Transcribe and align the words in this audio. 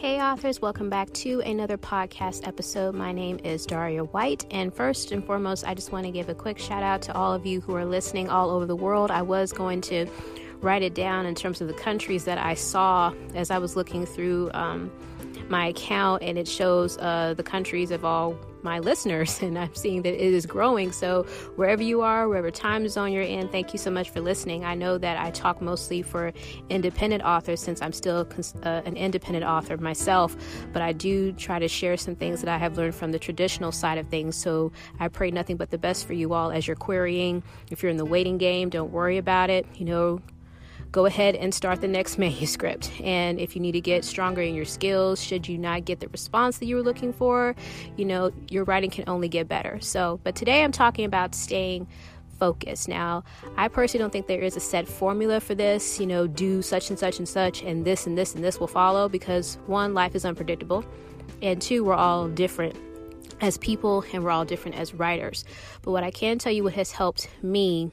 authors. 0.00 0.62
Welcome 0.62 0.88
back 0.88 1.12
to 1.14 1.40
another 1.40 1.76
podcast 1.76 2.46
episode. 2.46 2.94
My 2.94 3.12
name 3.12 3.38
is 3.44 3.66
Daria 3.66 4.04
White. 4.04 4.46
And 4.50 4.72
first 4.72 5.12
and 5.12 5.22
foremost, 5.22 5.66
I 5.66 5.74
just 5.74 5.92
want 5.92 6.06
to 6.06 6.12
give 6.12 6.28
a 6.28 6.34
quick 6.34 6.58
shout 6.58 6.82
out 6.82 7.02
to 7.02 7.14
all 7.14 7.34
of 7.34 7.44
you 7.44 7.60
who 7.60 7.74
are 7.74 7.84
listening 7.84 8.30
all 8.30 8.50
over 8.50 8.64
the 8.64 8.76
world. 8.76 9.10
I 9.10 9.22
was 9.22 9.52
going 9.52 9.80
to 9.82 10.06
write 10.62 10.82
it 10.82 10.94
down 10.94 11.26
in 11.26 11.34
terms 11.34 11.60
of 11.60 11.68
the 11.68 11.74
countries 11.74 12.24
that 12.24 12.38
I 12.38 12.54
saw 12.54 13.12
as 13.34 13.50
I 13.50 13.58
was 13.58 13.76
looking 13.76 14.06
through 14.06 14.50
um, 14.54 14.90
my 15.48 15.66
account, 15.66 16.22
and 16.22 16.38
it 16.38 16.48
shows 16.48 16.96
uh, 16.98 17.34
the 17.36 17.42
countries 17.42 17.90
of 17.90 18.04
all 18.04 18.36
my 18.62 18.78
listeners, 18.78 19.40
and 19.42 19.58
I'm 19.58 19.74
seeing 19.74 20.02
that 20.02 20.14
it 20.14 20.34
is 20.34 20.46
growing. 20.46 20.92
So, 20.92 21.24
wherever 21.56 21.82
you 21.82 22.02
are, 22.02 22.28
wherever 22.28 22.50
time 22.50 22.88
zone 22.88 23.12
you're 23.12 23.22
in, 23.22 23.48
thank 23.48 23.72
you 23.72 23.78
so 23.78 23.90
much 23.90 24.10
for 24.10 24.20
listening. 24.20 24.64
I 24.64 24.74
know 24.74 24.98
that 24.98 25.18
I 25.18 25.30
talk 25.30 25.60
mostly 25.60 26.02
for 26.02 26.32
independent 26.68 27.22
authors 27.22 27.60
since 27.60 27.82
I'm 27.82 27.92
still 27.92 28.26
uh, 28.62 28.82
an 28.84 28.96
independent 28.96 29.44
author 29.44 29.76
myself, 29.76 30.36
but 30.72 30.82
I 30.82 30.92
do 30.92 31.32
try 31.32 31.58
to 31.58 31.68
share 31.68 31.96
some 31.96 32.16
things 32.16 32.40
that 32.40 32.48
I 32.48 32.58
have 32.58 32.76
learned 32.76 32.94
from 32.94 33.12
the 33.12 33.18
traditional 33.18 33.72
side 33.72 33.98
of 33.98 34.08
things. 34.08 34.36
So, 34.36 34.72
I 34.98 35.08
pray 35.08 35.30
nothing 35.30 35.56
but 35.56 35.70
the 35.70 35.78
best 35.78 36.06
for 36.06 36.12
you 36.14 36.32
all 36.32 36.50
as 36.50 36.66
you're 36.66 36.76
querying. 36.76 37.42
If 37.70 37.82
you're 37.82 37.90
in 37.90 37.96
the 37.96 38.04
waiting 38.04 38.38
game, 38.38 38.68
don't 38.68 38.92
worry 38.92 39.18
about 39.18 39.50
it. 39.50 39.66
You 39.74 39.84
know, 39.86 40.20
go 40.92 41.06
ahead 41.06 41.36
and 41.36 41.54
start 41.54 41.80
the 41.80 41.88
next 41.88 42.18
manuscript. 42.24 42.90
And 43.02 43.38
if 43.38 43.54
you 43.54 43.62
need 43.62 43.72
to 43.72 43.80
get 43.80 44.04
stronger 44.04 44.42
in 44.42 44.54
your 44.54 44.64
skills, 44.64 45.22
should 45.22 45.48
you 45.48 45.58
not 45.58 45.84
get 45.84 46.00
the 46.00 46.08
response 46.08 46.58
that 46.58 46.66
you 46.66 46.76
were 46.76 46.82
looking 46.82 47.12
for, 47.12 47.54
you 47.96 48.04
know, 48.04 48.32
your 48.48 48.64
writing 48.64 48.90
can 48.90 49.04
only 49.06 49.28
get 49.28 49.48
better. 49.48 49.78
So, 49.80 50.20
but 50.24 50.34
today 50.34 50.62
I'm 50.62 50.72
talking 50.72 51.04
about 51.04 51.34
staying 51.34 51.86
focused. 52.38 52.88
Now, 52.88 53.22
I 53.56 53.68
personally 53.68 54.02
don't 54.02 54.10
think 54.10 54.26
there 54.26 54.40
is 54.40 54.56
a 54.56 54.60
set 54.60 54.88
formula 54.88 55.40
for 55.40 55.54
this, 55.54 56.00
you 56.00 56.06
know, 56.06 56.26
do 56.26 56.62
such 56.62 56.88
and 56.88 56.98
such 56.98 57.18
and 57.18 57.28
such, 57.28 57.62
and 57.62 57.84
this 57.84 58.06
and 58.06 58.16
this 58.16 58.34
and 58.34 58.42
this 58.42 58.58
will 58.58 58.66
follow 58.66 59.08
because 59.08 59.58
one, 59.66 59.94
life 59.94 60.14
is 60.14 60.24
unpredictable, 60.24 60.84
and 61.42 61.60
two, 61.60 61.84
we're 61.84 61.94
all 61.94 62.28
different 62.28 62.74
as 63.40 63.56
people 63.58 64.04
and 64.12 64.24
we're 64.24 64.30
all 64.30 64.44
different 64.44 64.76
as 64.76 64.94
writers. 64.94 65.44
But 65.82 65.92
what 65.92 66.02
I 66.02 66.10
can 66.10 66.38
tell 66.38 66.52
you, 66.52 66.64
what 66.64 66.74
has 66.74 66.92
helped 66.92 67.28
me 67.42 67.90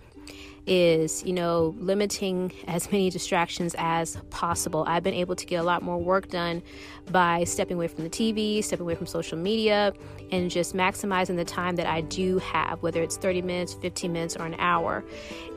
is, 0.67 1.23
you 1.23 1.33
know, 1.33 1.73
limiting 1.79 2.51
as 2.67 2.91
many 2.91 3.09
distractions 3.09 3.73
as 3.77 4.17
possible. 4.29 4.83
I've 4.85 5.03
been 5.03 5.13
able 5.13 5.35
to 5.35 5.45
get 5.45 5.55
a 5.55 5.63
lot 5.63 5.81
more 5.81 5.97
work 5.97 6.27
done 6.27 6.61
by 7.09 7.45
stepping 7.45 7.77
away 7.77 7.87
from 7.87 8.03
the 8.03 8.09
TV, 8.09 8.63
stepping 8.63 8.83
away 8.83 8.95
from 8.95 9.07
social 9.07 9.37
media, 9.37 9.93
and 10.31 10.51
just 10.51 10.75
maximizing 10.75 11.37
the 11.37 11.45
time 11.45 11.77
that 11.77 11.87
I 11.87 12.01
do 12.01 12.37
have, 12.39 12.83
whether 12.83 13.01
it's 13.01 13.15
30 13.15 13.41
minutes, 13.41 13.73
15 13.75 14.11
minutes, 14.11 14.35
or 14.35 14.45
an 14.45 14.55
hour. 14.59 15.05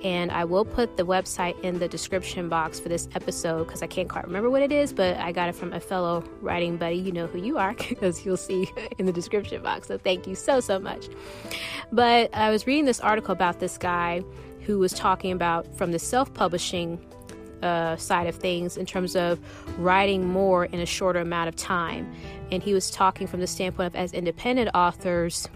And 0.05 0.31
I 0.31 0.45
will 0.45 0.65
put 0.65 0.97
the 0.97 1.05
website 1.05 1.61
in 1.61 1.81
the 1.81 1.89
description 1.89 2.49
box 2.49 2.79
for 2.79 2.89
this 2.89 3.09
episode 3.15 3.65
because 3.65 3.83
I 3.83 3.89
can't 3.89 4.09
quite 4.09 4.25
remember 4.25 4.49
what 4.49 4.63
it 4.63 4.71
is, 4.71 4.93
but 4.93 5.17
I 5.17 5.33
got 5.33 5.49
it 5.49 5.57
from 5.57 5.73
a 5.73 5.81
fellow 5.81 6.25
writing 6.41 6.77
buddy. 6.77 6.97
You 6.97 7.13
know 7.13 7.27
who 7.27 7.39
you 7.39 7.59
are 7.59 7.75
because 7.89 8.25
you'll 8.25 8.37
see 8.37 8.71
in 8.99 9.07
the 9.07 9.13
description 9.13 9.63
box. 9.63 9.89
So 9.89 9.99
thank 9.99 10.27
you 10.29 10.37
so, 10.37 10.61
so 10.61 10.79
much. 10.79 11.09
But 11.91 12.33
I 12.33 12.51
was 12.51 12.67
reading 12.67 12.85
this 12.85 13.01
article 13.01 13.33
about 13.33 13.59
this 13.59 13.77
guy 13.77 14.23
who 14.63 14.79
was 14.79 14.93
talking 14.93 15.33
about 15.33 15.77
from 15.77 15.93
the 15.93 15.99
self 15.99 16.33
publishing 16.35 16.99
uh, 17.63 17.97
side 17.97 18.27
of 18.27 18.35
things 18.37 18.77
in 18.77 18.87
terms 18.87 19.15
of 19.15 19.39
writing 19.79 20.27
more 20.27 20.65
in 20.65 20.81
a 20.81 20.87
shorter 20.87 21.21
amount 21.21 21.49
of 21.49 21.57
time. 21.57 22.11
And 22.51 22.63
he 22.63 22.73
was 22.73 22.91
talking 22.91 23.27
from 23.27 23.41
the 23.41 23.47
standpoint 23.47 23.89
of 23.89 23.97
as 23.97 24.13
independent 24.13 24.71
authors, 24.75 25.49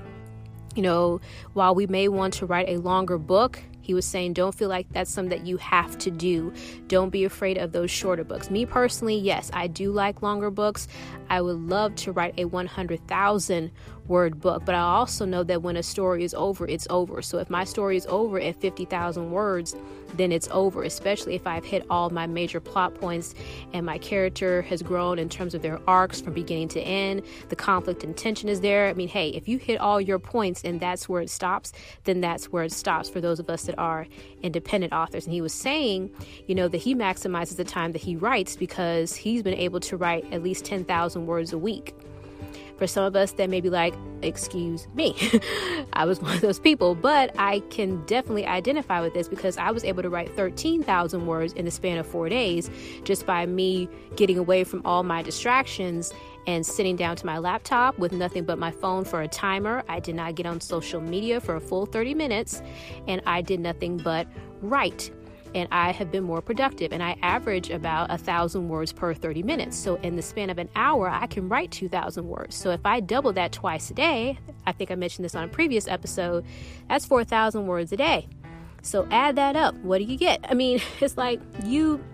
you 0.75 0.83
know, 0.83 1.21
while 1.55 1.75
we 1.75 1.87
may 1.87 2.09
want 2.09 2.35
to 2.35 2.47
write 2.47 2.69
a 2.69 2.77
longer 2.79 3.19
book, 3.19 3.63
he 3.85 3.93
was 3.93 4.07
saying, 4.07 4.33
don't 4.33 4.55
feel 4.55 4.71
like 4.71 4.91
that's 4.93 5.11
something 5.11 5.39
that 5.39 5.47
you 5.47 5.59
have 5.59 5.99
to 5.99 6.11
do. 6.11 6.55
Don't 6.89 7.11
be 7.11 7.25
afraid 7.25 7.59
of 7.59 7.73
those 7.73 7.91
shorter 7.91 8.25
books. 8.25 8.51
Me 8.51 8.65
personally, 8.65 9.17
yes, 9.17 9.51
I 9.53 9.67
do 9.67 9.93
like 9.93 10.23
longer 10.23 10.51
books. 10.51 10.89
I 11.29 11.43
would 11.43 11.59
love 11.69 11.95
to 11.97 12.13
write 12.13 12.35
a 12.39 12.47
100,000 12.47 13.71
word 14.07 14.41
book, 14.41 14.65
but 14.65 14.75
I 14.75 14.81
also 14.81 15.25
know 15.25 15.43
that 15.45 15.63
when 15.63 15.77
a 15.77 15.83
story 15.83 16.25
is 16.25 16.35
over, 16.35 16.67
it's 16.67 16.87
over. 16.89 17.21
So 17.23 17.39
if 17.39 17.51
my 17.51 17.65
story 17.65 17.97
is 17.97 18.07
over 18.07 18.41
at 18.41 18.61
50,000 18.61 19.31
words, 19.31 19.77
then 20.15 20.31
it's 20.31 20.49
over, 20.51 20.85
especially 20.85 21.35
if 21.35 21.47
I've 21.47 21.65
hit 21.65 21.85
all 21.91 22.11
my 22.11 22.27
major 22.27 22.61
plot 22.61 22.95
points 22.95 23.35
and 23.73 23.85
my 23.85 23.99
character 23.99 24.63
has 24.63 24.83
grown 24.83 25.19
in 25.19 25.29
terms 25.29 25.55
of 25.55 25.63
their 25.63 25.81
arcs 25.89 26.21
from 26.21 26.35
beginning 26.35 26.69
to 26.69 26.81
end. 26.81 27.23
The 27.49 27.57
conflict 27.57 28.05
and 28.05 28.17
tension 28.17 28.49
is 28.49 28.61
there. 28.61 28.89
I 28.89 28.95
mean, 28.95 29.09
hey, 29.09 29.31
if 29.31 29.49
you 29.49 29.59
hit 29.59 29.81
all 29.81 30.01
your 30.01 30.19
points 30.19 30.63
and 30.63 30.79
that's 30.79 31.09
where 31.09 31.23
it 31.23 31.31
stops, 31.31 31.73
then 32.05 32.21
that's 32.21 32.53
where 32.53 32.65
it 32.65 32.73
stops 32.73 33.09
for 33.09 33.21
those 33.21 33.41
of 33.41 33.51
us 33.51 33.65
that 33.65 33.74
are 33.79 34.07
independent 34.43 34.93
authors. 34.93 35.25
And 35.25 35.33
he 35.33 35.41
was 35.41 35.53
saying, 35.53 36.11
you 36.47 36.55
know, 36.55 36.69
that 36.69 36.79
he 36.79 36.95
maximizes 36.95 37.57
the 37.57 37.65
time 37.65 37.93
that 37.93 38.03
he 38.03 38.17
writes 38.17 38.57
because 38.57 39.15
he's 39.15 39.43
been 39.43 39.55
able 39.55 39.81
to 39.81 39.97
write 39.97 40.25
at 40.33 40.43
least 40.43 40.65
10,000 40.65 41.27
words 41.27 41.53
a 41.53 41.59
week. 41.59 41.95
For 42.77 42.87
some 42.87 43.05
of 43.05 43.15
us, 43.15 43.33
that 43.33 43.49
may 43.51 43.61
be 43.61 43.71
like, 43.71 43.95
excuse 44.23 44.89
me, 44.95 45.17
I 45.93 46.05
was 46.05 46.21
one 46.21 46.35
of 46.35 46.41
those 46.41 46.59
people, 46.59 46.95
but 46.95 47.35
I 47.39 47.61
can 47.71 48.05
definitely 48.07 48.47
identify 48.47 49.01
with 49.01 49.15
this 49.15 49.29
because 49.29 49.57
I 49.57 49.71
was 49.71 49.85
able 49.85 50.03
to 50.03 50.11
write 50.11 50.35
13,000 50.35 51.27
words 51.27 51.53
in 51.53 51.65
the 51.65 51.71
span 51.71 51.99
of 51.99 52.07
four 52.07 52.29
days 52.29 52.71
just 53.05 53.27
by 53.27 53.47
me 53.47 53.89
getting 54.17 54.39
away 54.39 54.65
from 54.65 54.83
all 54.85 55.03
my 55.03 55.23
distractions 55.23 56.13
and 56.47 56.65
sitting 56.65 56.97
down 56.97 57.17
to 57.17 57.27
my 57.27 57.39
laptop 57.39 57.99
with 57.99 58.13
nothing 58.13 58.45
but 58.45 58.59
my 58.59 58.71
phone 58.71 59.05
for 59.05 59.23
a 59.23 59.29
timer. 59.29 59.83
I 59.89 60.01
did 60.01 60.15
not 60.15 60.35
get 60.35 60.47
on 60.47 60.61
social 60.61 61.01
media 61.01 61.41
for 61.41 61.57
a 61.57 61.61
full 61.61 61.87
30 61.87 62.15
minutes, 62.15 62.63
and 63.07 63.23
I 63.27 63.41
did 63.43 63.61
nothing 63.61 63.99
but 63.99 64.27
write 64.61 65.11
and 65.55 65.69
I 65.71 65.93
have 65.93 66.11
been 66.11 66.25
more 66.25 66.43
productive. 66.43 66.93
And 66.93 67.03
I 67.03 67.17
average 67.23 67.71
about 67.71 68.11
a 68.11 68.19
thousand 68.19 68.69
words 68.69 68.93
per 68.93 69.15
30 69.15 69.43
minutes. 69.43 69.77
So 69.77 69.97
in 69.97 70.17
the 70.17 70.23
span 70.23 70.51
of 70.51 70.59
an 70.59 70.69
hour, 70.75 71.09
I 71.09 71.27
can 71.27 71.49
write 71.49 71.71
2,000 71.71 72.27
words. 72.27 72.55
So 72.57 72.71
if 72.71 72.85
I 72.85 73.01
double 73.01 73.33
that 73.35 73.53
twice 73.53 73.91
a 73.91 73.95
day, 73.95 74.39
I 74.67 74.73
think 74.73 74.91
I 74.91 74.95
mentioned 74.97 75.25
this 75.25 75.35
on 75.35 75.45
a 75.45 75.49
previous 75.49 75.87
episode, 75.87 76.45
that's 76.89 77.07
4,000 77.07 77.67
words 77.67 77.93
a 77.93 77.97
day. 77.97 78.29
So 78.83 79.07
add 79.11 79.37
that 79.37 79.57
up. 79.57 79.75
What 79.77 79.99
do 79.99 80.05
you 80.05 80.19
get? 80.19 80.41
I 80.49 80.55
mean, 80.55 80.81
it's 81.01 81.17
like 81.17 81.41
you 81.65 82.05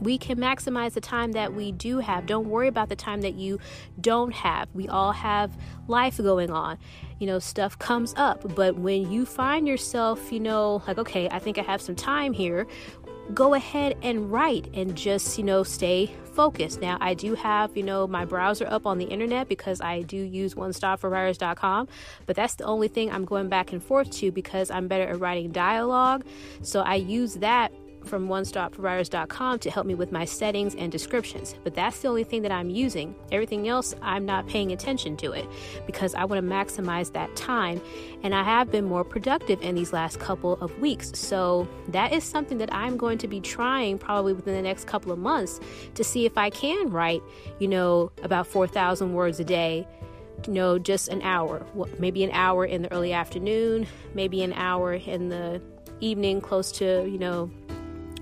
we 0.00 0.16
can 0.16 0.38
maximize 0.38 0.92
the 0.92 1.00
time 1.00 1.32
that 1.32 1.54
we 1.54 1.72
do 1.72 1.98
have. 1.98 2.26
Don't 2.26 2.48
worry 2.48 2.68
about 2.68 2.88
the 2.88 2.96
time 2.96 3.22
that 3.22 3.34
you 3.34 3.58
don't 4.00 4.32
have. 4.32 4.68
We 4.72 4.88
all 4.88 5.12
have 5.12 5.56
life 5.88 6.18
going 6.18 6.50
on. 6.50 6.78
You 7.18 7.26
know, 7.26 7.38
stuff 7.38 7.78
comes 7.78 8.14
up. 8.16 8.54
But 8.54 8.76
when 8.76 9.10
you 9.10 9.26
find 9.26 9.66
yourself, 9.66 10.32
you 10.32 10.40
know, 10.40 10.82
like, 10.86 10.98
okay, 10.98 11.28
I 11.30 11.38
think 11.38 11.58
I 11.58 11.62
have 11.62 11.80
some 11.80 11.94
time 11.96 12.32
here, 12.32 12.66
go 13.34 13.54
ahead 13.54 13.96
and 14.02 14.30
write 14.30 14.68
and 14.74 14.96
just, 14.96 15.36
you 15.38 15.44
know, 15.44 15.62
stay 15.62 16.10
focused. 16.34 16.80
Now, 16.80 16.96
I 17.00 17.14
do 17.14 17.34
have, 17.34 17.76
you 17.76 17.82
know, 17.82 18.06
my 18.06 18.24
browser 18.24 18.66
up 18.66 18.86
on 18.86 18.98
the 18.98 19.04
internet 19.06 19.48
because 19.48 19.80
I 19.80 20.02
do 20.02 20.16
use 20.16 20.54
onestopforwriters.com, 20.54 21.88
but 22.26 22.36
that's 22.36 22.54
the 22.54 22.64
only 22.64 22.88
thing 22.88 23.10
I'm 23.10 23.24
going 23.24 23.48
back 23.48 23.72
and 23.72 23.82
forth 23.82 24.10
to 24.18 24.30
because 24.30 24.70
I'm 24.70 24.88
better 24.88 25.08
at 25.08 25.20
writing 25.20 25.50
dialogue. 25.50 26.24
So 26.62 26.80
I 26.80 26.94
use 26.94 27.34
that 27.34 27.72
from 28.04 28.28
onestopforwriters.com 28.28 29.58
to 29.60 29.70
help 29.70 29.86
me 29.86 29.94
with 29.94 30.12
my 30.12 30.24
settings 30.24 30.74
and 30.74 30.90
descriptions. 30.90 31.54
But 31.64 31.74
that's 31.74 32.00
the 32.00 32.08
only 32.08 32.24
thing 32.24 32.42
that 32.42 32.52
I'm 32.52 32.70
using. 32.70 33.14
Everything 33.32 33.68
else, 33.68 33.94
I'm 34.02 34.24
not 34.24 34.46
paying 34.46 34.72
attention 34.72 35.16
to 35.18 35.32
it 35.32 35.46
because 35.86 36.14
I 36.14 36.24
want 36.24 36.42
to 36.42 36.48
maximize 36.48 37.12
that 37.12 37.34
time. 37.36 37.80
And 38.22 38.34
I 38.34 38.42
have 38.42 38.70
been 38.70 38.84
more 38.84 39.04
productive 39.04 39.60
in 39.62 39.74
these 39.74 39.92
last 39.92 40.18
couple 40.18 40.54
of 40.54 40.78
weeks. 40.78 41.12
So 41.18 41.68
that 41.88 42.12
is 42.12 42.24
something 42.24 42.58
that 42.58 42.72
I'm 42.72 42.96
going 42.96 43.18
to 43.18 43.28
be 43.28 43.40
trying 43.40 43.98
probably 43.98 44.32
within 44.32 44.54
the 44.54 44.62
next 44.62 44.86
couple 44.86 45.12
of 45.12 45.18
months 45.18 45.60
to 45.94 46.04
see 46.04 46.26
if 46.26 46.38
I 46.38 46.50
can 46.50 46.90
write, 46.90 47.22
you 47.58 47.68
know, 47.68 48.10
about 48.22 48.46
4,000 48.46 49.12
words 49.12 49.40
a 49.40 49.44
day 49.44 49.86
you 50.46 50.52
know, 50.52 50.78
just 50.78 51.08
an 51.08 51.22
hour, 51.22 51.66
maybe 51.98 52.22
an 52.22 52.30
hour 52.30 52.64
in 52.64 52.82
the 52.82 52.92
early 52.92 53.12
afternoon, 53.12 53.86
maybe 54.14 54.42
an 54.42 54.52
hour 54.52 54.94
in 54.94 55.28
the 55.28 55.60
evening, 56.00 56.40
close 56.40 56.70
to, 56.72 57.08
you 57.08 57.18
know, 57.18 57.50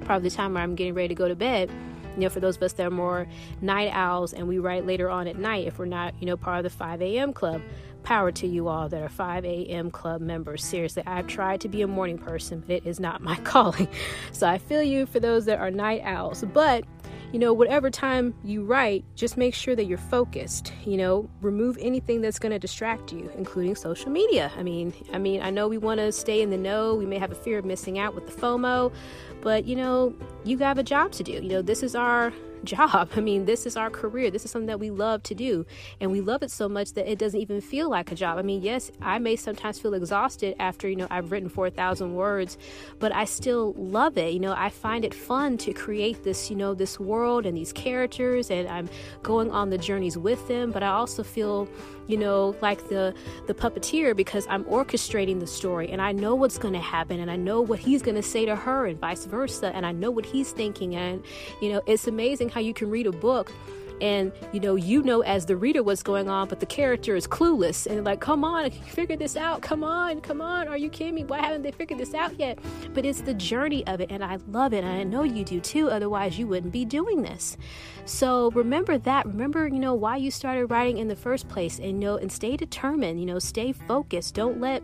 probably 0.07 0.29
the 0.29 0.35
time 0.35 0.55
where 0.55 0.63
I'm 0.63 0.75
getting 0.75 0.95
ready 0.95 1.09
to 1.09 1.15
go 1.15 1.29
to 1.29 1.37
bed. 1.37 1.71
You 2.15 2.23
know, 2.23 2.29
for 2.31 2.41
those 2.41 2.57
of 2.57 2.63
us 2.63 2.73
that 2.75 2.87
are 2.87 2.91
more 2.91 3.27
night 3.61 3.91
owls 3.93 4.33
and 4.33 4.49
we 4.49 4.59
write 4.59 4.87
later 4.87 5.11
on 5.11 5.27
at 5.27 5.37
night, 5.37 5.67
if 5.67 5.79
we're 5.79 5.85
not, 5.85 6.15
you 6.19 6.27
know, 6.27 6.37
part 6.37 6.59
of 6.59 6.63
the 6.65 6.71
5 6.71 7.03
a.m. 7.03 7.33
club, 7.35 7.61
power 8.05 8.31
to 8.31 8.47
you 8.47 8.69
all 8.69 8.89
that 8.89 9.03
are 9.03 9.09
5 9.09 9.45
a.m. 9.45 9.91
club 9.91 10.21
members. 10.23 10.65
Seriously, 10.65 11.03
I've 11.07 11.27
tried 11.27 11.61
to 11.63 11.69
be 11.69 11.83
a 11.83 11.87
morning 11.87 12.17
person, 12.17 12.61
but 12.61 12.77
it 12.77 12.87
is 12.87 13.01
not 13.01 13.21
my 13.21 13.37
calling. 13.45 13.89
So 14.33 14.49
I 14.49 14.59
feel 14.59 14.83
you 14.83 15.05
for 15.07 15.21
those 15.21 15.45
that 15.47 15.59
are 15.59 15.71
night 15.71 16.03
owls. 16.05 16.43
But 16.55 16.85
you 17.33 17.39
know, 17.39 17.53
whatever 17.53 17.91
time 17.91 18.35
you 18.45 18.65
write, 18.65 19.05
just 19.15 19.37
make 19.37 19.55
sure 19.55 19.75
that 19.77 19.85
you're 19.85 19.99
focused. 19.99 20.73
You 20.85 20.97
know, 20.97 21.31
remove 21.41 21.77
anything 21.81 22.21
that's 22.21 22.39
going 22.39 22.53
to 22.53 22.59
distract 22.59 23.13
you, 23.13 23.31
including 23.37 23.75
social 23.75 24.11
media. 24.11 24.53
I 24.57 24.63
mean, 24.63 24.95
I 25.13 25.19
mean, 25.19 25.43
I 25.43 25.51
know 25.51 25.69
we 25.69 25.79
want 25.79 25.99
to 26.01 26.13
stay 26.13 26.41
in 26.41 26.51
the 26.51 26.57
know. 26.57 26.95
We 26.95 27.07
may 27.07 27.19
have 27.19 27.33
a 27.33 27.37
fear 27.37 27.59
of 27.59 27.65
missing 27.65 27.99
out 27.99 28.15
with 28.15 28.27
the 28.27 28.41
FOMO, 28.41 28.93
but 29.41 29.67
you 29.67 29.77
know, 29.77 30.15
you 30.47 30.59
have 30.59 30.79
a 30.79 30.83
job 30.83 31.13
to 31.13 31.25
do. 31.25 31.33
You 31.33 31.43
know, 31.43 31.63
this 31.63 31.83
is 31.83 31.95
our 31.95 32.33
job. 32.65 33.11
I 33.17 33.21
mean, 33.21 33.45
this 33.45 33.67
is 33.67 33.77
our 33.77 33.91
career. 33.91 34.31
This 34.31 34.45
is 34.45 34.51
something 34.51 34.67
that 34.67 34.81
we 34.81 34.91
love 34.91 35.23
to 35.25 35.35
do. 35.35 35.65
And 36.01 36.11
we 36.11 36.21
love 36.21 36.43
it 36.43 36.51
so 36.51 36.69
much 36.69 36.93
that 36.95 37.11
it 37.11 37.19
doesn't 37.19 37.41
even 37.41 37.61
feel 37.61 37.89
like 37.89 38.13
a 38.13 38.15
job. 38.15 38.39
I 38.39 38.43
mean, 38.43 38.63
yes, 38.63 38.91
I 39.01 39.19
may 39.19 39.37
sometimes 39.37 39.79
feel 39.79 39.95
exhausted 39.95 40.57
after, 40.59 40.89
you 40.89 40.97
know, 40.97 41.07
I've 41.11 41.33
written 41.33 41.49
4,000 41.49 42.15
words, 42.15 42.59
but 42.99 43.15
I 43.15 43.25
still 43.25 43.73
love 43.75 44.19
it. 44.19 44.33
You 44.33 44.41
know, 44.41 44.55
I 44.57 44.71
find 44.71 45.05
it 45.05 45.15
fun 45.15 45.59
to 45.59 45.73
create 45.73 46.25
this, 46.25 46.51
you 46.51 46.57
know, 46.57 46.75
this 46.75 46.99
world 46.99 47.47
and 47.47 47.57
these 47.57 47.73
characters, 47.73 48.51
and 48.51 48.69
I'm 48.69 48.89
going 49.23 49.51
on 49.51 49.71
the 49.71 49.79
journeys 49.79 50.19
with 50.19 50.47
them. 50.49 50.71
But 50.71 50.83
I 50.83 50.89
also 50.89 51.23
feel, 51.23 51.69
you 52.07 52.17
know, 52.17 52.57
like 52.61 52.89
the 52.89 53.15
the 53.47 53.55
puppeteer 53.55 54.15
because 54.17 54.47
I'm 54.49 54.65
orchestrating 54.65 55.41
the 55.41 55.47
story 55.47 55.91
and 55.91 56.01
I 56.01 56.13
know 56.13 56.35
what's 56.35 56.59
going 56.59 56.75
to 56.75 56.81
happen 56.81 57.21
and 57.21 57.31
I 57.31 57.37
know 57.37 57.61
what 57.61 57.79
he's 57.79 58.03
going 58.03 58.15
to 58.17 58.23
say 58.23 58.45
to 58.47 58.57
her 58.57 58.87
and 58.87 58.99
vice 58.99 59.25
versa 59.25 59.75
and 59.75 59.85
I 59.85 59.93
know 59.93 60.11
what 60.11 60.27
he's 60.37 60.53
thinking 60.53 60.95
and 60.95 61.25
you 61.61 61.73
know, 61.73 61.83
it's 61.87 62.07
amazing 62.07 62.49
how 62.49 62.61
you 62.61 62.75
can 62.75 62.91
read 62.91 63.07
a 63.07 63.13
book 63.13 63.53
and 64.01 64.33
you 64.53 64.61
know 64.61 64.75
you 64.75 65.03
know 65.03 65.23
as 65.23 65.47
the 65.47 65.57
reader 65.57 65.83
what's 65.83 66.03
going 66.03 66.29
on 66.29 66.49
but 66.49 66.61
the 66.61 66.67
character 66.67 67.17
is 67.17 67.27
clueless 67.27 67.87
and 67.87 68.05
like 68.05 68.21
come 68.21 68.45
on 68.45 68.71
figure 68.71 69.17
this 69.17 69.37
out? 69.37 69.63
Come 69.63 69.83
on 69.83 70.21
come 70.21 70.41
on 70.41 70.69
are 70.69 70.77
you 70.77 70.91
kidding 70.91 71.15
me? 71.15 71.25
Why 71.25 71.41
haven't 71.41 71.63
they 71.63 71.71
figured 71.71 71.99
this 71.99 72.15
out 72.15 72.39
yet? 72.39 72.59
But 72.93 73.07
it's 73.07 73.23
the 73.23 73.35
journey 73.35 73.87
of 73.87 74.01
it 74.01 74.11
and 74.11 74.23
i 74.23 74.39
love 74.49 74.73
it 74.73 74.85
and 74.85 74.93
i 74.93 75.03
know 75.03 75.23
you 75.23 75.45
do 75.45 75.61
too 75.61 75.91
otherwise 75.91 76.39
you 76.39 76.47
wouldn't 76.47 76.73
be 76.73 76.85
doing 76.85 77.23
this. 77.23 77.57
So 78.05 78.51
remember 78.51 78.99
that 78.99 79.27
remember 79.27 79.67
you 79.67 79.79
know 79.79 79.95
why 79.95 80.17
you 80.17 80.31
started 80.31 80.67
writing 80.67 80.99
in 80.99 81.09
the 81.09 81.17
first 81.17 81.49
place 81.49 81.79
and 81.79 81.87
you 81.87 81.95
know 81.95 82.17
and 82.17 82.31
stay 82.31 82.57
determined 82.57 83.19
you 83.19 83.27
know 83.27 83.39
stay 83.39 83.73
focused 83.73 84.35
don't 84.35 84.61
let 84.61 84.83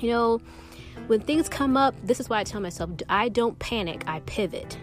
you 0.00 0.10
know 0.10 0.40
when 1.06 1.20
things 1.20 1.48
come 1.48 1.76
up 1.76 1.94
this 2.04 2.20
is 2.20 2.28
why 2.28 2.40
i 2.40 2.44
tell 2.44 2.60
myself 2.60 2.90
i 3.08 3.28
don't 3.28 3.58
panic 3.58 4.04
i 4.06 4.20
pivot 4.20 4.78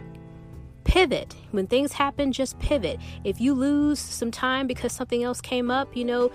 pivot. 0.86 1.36
When 1.52 1.68
things 1.68 1.92
happen, 1.92 2.32
just 2.32 2.58
pivot. 2.60 3.00
If 3.26 3.42
you 3.42 3.54
lose 3.54 4.00
some 4.00 4.32
time 4.32 4.66
because 4.66 4.94
something 4.94 5.24
else 5.24 5.42
came 5.42 5.70
up, 5.70 5.98
you 5.98 6.06
know, 6.06 6.32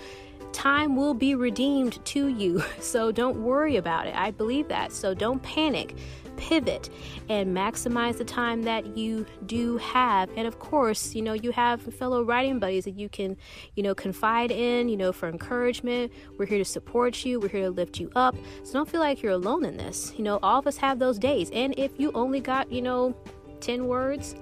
time 0.52 0.97
will 0.97 1.14
be 1.14 1.35
redeemed 1.35 2.05
to 2.06 2.29
you. 2.29 2.62
So 2.81 3.12
don't 3.12 3.43
worry 3.43 3.76
about 3.76 4.06
it. 4.06 4.14
I 4.17 4.31
believe 4.31 4.69
that. 4.69 4.91
So 4.91 5.14
don't 5.14 5.41
panic. 5.43 5.97
Pivot 6.37 6.88
and 7.29 7.55
maximize 7.55 8.17
the 8.17 8.25
time 8.25 8.62
that 8.62 8.97
you 8.97 9.26
do 9.47 9.76
have. 9.76 10.31
And 10.37 10.49
of 10.49 10.58
course, 10.58 11.14
you 11.14 11.20
know, 11.20 11.35
you 11.35 11.52
have 11.52 11.82
fellow 11.82 12.23
writing 12.23 12.58
buddies 12.58 12.85
that 12.85 12.99
you 12.99 13.08
can, 13.11 13.37
you 13.76 13.82
know, 13.82 13.94
confide 13.94 14.50
in, 14.50 14.88
you 14.88 14.97
know, 14.97 15.12
for 15.12 15.29
encouragement. 15.29 16.12
We're 16.38 16.47
here 16.47 16.58
to 16.58 16.64
support 16.64 17.25
you, 17.25 17.38
we're 17.38 17.49
here 17.49 17.64
to 17.64 17.70
lift 17.70 18.00
you 18.00 18.11
up. 18.17 18.35
So 18.64 18.73
don't 18.73 18.88
feel 18.88 19.00
like 19.00 19.23
you're 19.23 19.32
alone 19.32 19.64
in 19.67 19.76
this. 19.76 20.14
You 20.17 20.25
know, 20.25 20.38
all 20.43 20.58
of 20.58 20.67
us 20.67 20.79
have 20.79 20.99
those 20.99 21.19
days. 21.19 21.50
And 21.53 21.79
if 21.79 22.00
you 22.00 22.11
only 22.12 22.41
got, 22.41 22.73
you 22.73 22.81
know, 22.81 23.14
10 23.61 23.87
words, 23.87 24.35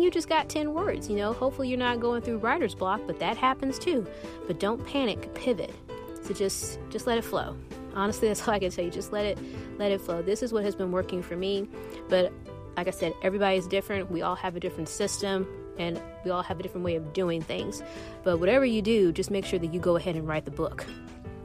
you 0.00 0.10
just 0.10 0.28
got 0.28 0.48
10 0.48 0.72
words. 0.72 1.10
You 1.10 1.16
know, 1.16 1.32
hopefully 1.32 1.68
you're 1.68 1.78
not 1.78 2.00
going 2.00 2.22
through 2.22 2.38
writer's 2.38 2.74
block, 2.74 3.00
but 3.06 3.18
that 3.18 3.36
happens 3.36 3.78
too. 3.78 4.06
But 4.46 4.60
don't 4.60 4.84
panic, 4.86 5.34
pivot. 5.34 5.74
So 6.22 6.32
just 6.32 6.78
just 6.88 7.06
let 7.06 7.18
it 7.18 7.24
flow. 7.24 7.56
Honestly, 7.94 8.28
that's 8.28 8.46
all 8.46 8.54
I 8.54 8.58
can 8.58 8.70
tell 8.70 8.84
you. 8.84 8.90
Just 8.90 9.12
let 9.12 9.26
it 9.26 9.38
let 9.78 9.90
it 9.90 10.00
flow. 10.00 10.22
This 10.22 10.42
is 10.42 10.52
what 10.52 10.64
has 10.64 10.74
been 10.74 10.92
working 10.92 11.22
for 11.22 11.36
me. 11.36 11.68
But 12.08 12.32
like 12.76 12.88
I 12.88 12.90
said, 12.90 13.12
everybody's 13.22 13.66
different. 13.66 14.10
We 14.10 14.22
all 14.22 14.36
have 14.36 14.56
a 14.56 14.60
different 14.60 14.88
system 14.88 15.46
and 15.78 16.00
we 16.24 16.30
all 16.30 16.42
have 16.42 16.60
a 16.60 16.62
different 16.62 16.84
way 16.84 16.96
of 16.96 17.12
doing 17.12 17.42
things. 17.42 17.82
But 18.22 18.38
whatever 18.38 18.64
you 18.64 18.82
do, 18.82 19.12
just 19.12 19.30
make 19.30 19.44
sure 19.44 19.58
that 19.58 19.72
you 19.72 19.80
go 19.80 19.96
ahead 19.96 20.16
and 20.16 20.26
write 20.26 20.44
the 20.44 20.50
book. 20.50 20.86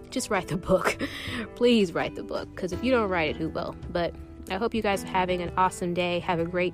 Just 0.09 0.29
write 0.29 0.47
the 0.47 0.57
book. 0.57 0.97
Please 1.55 1.94
write 1.94 2.15
the 2.15 2.23
book 2.23 2.49
because 2.55 2.71
if 2.71 2.83
you 2.83 2.91
don't 2.91 3.09
write 3.09 3.31
it, 3.31 3.35
who 3.35 3.49
will? 3.49 3.75
But 3.89 4.13
I 4.49 4.55
hope 4.55 4.73
you 4.73 4.81
guys 4.81 5.03
are 5.03 5.07
having 5.07 5.41
an 5.41 5.51
awesome 5.57 5.94
day. 5.94 6.19
Have 6.19 6.39
a 6.39 6.45
great 6.45 6.73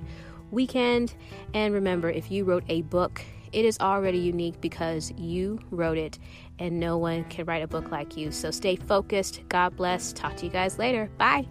weekend. 0.54 1.14
And 1.52 1.74
remember, 1.74 2.10
if 2.10 2.30
you 2.30 2.44
wrote 2.44 2.64
a 2.68 2.82
book, 2.82 3.22
it 3.52 3.64
is 3.64 3.78
already 3.80 4.18
unique 4.18 4.60
because 4.60 5.12
you 5.16 5.60
wrote 5.70 5.98
it 5.98 6.18
and 6.58 6.80
no 6.80 6.98
one 6.98 7.24
can 7.24 7.44
write 7.44 7.62
a 7.62 7.68
book 7.68 7.90
like 7.90 8.16
you. 8.16 8.32
So 8.32 8.50
stay 8.50 8.76
focused. 8.76 9.42
God 9.48 9.76
bless. 9.76 10.12
Talk 10.12 10.36
to 10.38 10.46
you 10.46 10.52
guys 10.52 10.78
later. 10.78 11.10
Bye. 11.18 11.46